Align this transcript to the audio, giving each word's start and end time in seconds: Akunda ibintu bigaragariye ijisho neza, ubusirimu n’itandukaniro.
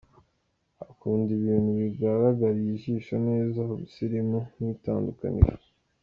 Akunda 0.87 1.29
ibintu 1.39 1.69
bigaragariye 1.79 2.71
ijisho 2.77 3.15
neza, 3.27 3.57
ubusirimu 3.73 4.39
n’itandukaniro. 4.57 5.55